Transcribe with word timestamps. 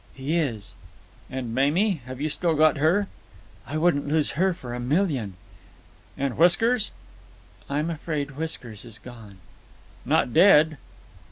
"He 0.15 0.35
is." 0.35 0.73
"And 1.29 1.53
Mamie? 1.53 2.01
Have 2.07 2.19
you 2.19 2.27
still 2.27 2.55
got 2.55 2.77
her?" 2.77 3.05
"I 3.67 3.77
wouldn't 3.77 4.07
lose 4.07 4.31
her 4.31 4.51
for 4.51 4.73
a 4.73 4.79
million." 4.79 5.35
"And 6.17 6.39
Whiskers?" 6.39 6.89
"I'm 7.69 7.91
afraid 7.91 8.31
Whiskers 8.31 8.83
is 8.83 8.97
gone." 8.97 9.37
"Not 10.03 10.33
dead?" 10.33 10.77